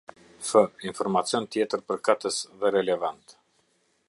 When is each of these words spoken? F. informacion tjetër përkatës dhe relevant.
F. 0.45 0.53
informacion 0.91 1.47
tjetër 1.57 1.85
përkatës 1.91 2.41
dhe 2.63 2.75
relevant. 2.81 3.41